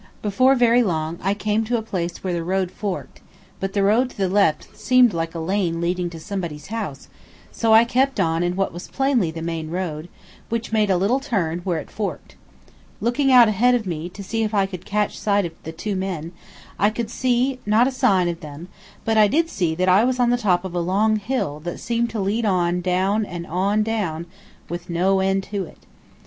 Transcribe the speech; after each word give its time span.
Before 0.23 0.55
very 0.55 0.81
long 0.81 1.19
I 1.21 1.35
came 1.35 1.63
to 1.65 1.77
a 1.77 1.83
place 1.83 2.23
where 2.23 2.33
the 2.33 2.43
road 2.43 2.71
forked, 2.71 3.21
but 3.59 3.73
the 3.73 3.83
road 3.83 4.09
to 4.09 4.17
the 4.17 4.27
left 4.27 4.75
seemed 4.75 5.13
like 5.13 5.35
a 5.35 5.39
lane 5.39 5.79
leading 5.79 6.09
to 6.09 6.19
somebody's 6.19 6.69
house, 6.69 7.07
so 7.51 7.73
I 7.75 7.83
kept 7.85 8.19
on 8.19 8.41
in 8.41 8.55
what 8.55 8.73
was 8.73 8.87
plainly 8.87 9.29
the 9.29 9.43
main 9.43 9.69
road, 9.69 10.09
which 10.49 10.71
made 10.71 10.89
a 10.89 10.97
little 10.97 11.19
turn 11.19 11.59
where 11.59 11.77
it 11.77 11.91
forked. 11.91 12.35
Looking 12.99 13.31
out 13.31 13.47
ahead 13.47 13.75
of 13.75 13.85
me, 13.85 14.09
to 14.09 14.23
see 14.23 14.41
if 14.41 14.55
I 14.55 14.65
could 14.65 14.85
catch 14.85 15.19
sight 15.19 15.45
of 15.45 15.51
the 15.61 15.71
two 15.71 15.95
men, 15.95 16.31
I 16.79 16.89
could 16.89 17.05
not 17.09 17.11
see 17.11 17.59
a 17.71 17.91
sign 17.91 18.27
of 18.27 18.39
them, 18.39 18.69
but 19.05 19.19
I 19.19 19.27
did 19.27 19.49
see 19.51 19.75
that 19.75 19.87
I 19.87 20.03
was 20.03 20.19
on 20.19 20.31
the 20.31 20.35
top 20.39 20.65
of 20.65 20.73
a 20.73 20.79
long 20.79 21.17
hill 21.17 21.59
that 21.59 21.79
seemed 21.79 22.09
to 22.09 22.19
lead 22.19 22.43
on 22.43 22.69
and 22.73 22.81
down 22.83 23.23
and 23.23 23.45
on 23.45 23.71
and 23.73 23.85
down, 23.85 24.25
with 24.67 24.89
no 24.89 25.19
end 25.19 25.43
to 25.51 25.65
it. 25.65 25.77